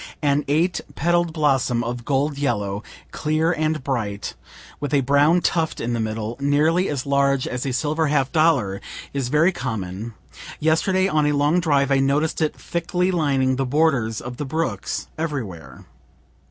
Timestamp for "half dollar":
8.07-8.81